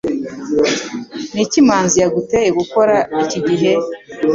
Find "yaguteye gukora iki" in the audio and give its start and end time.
2.03-3.39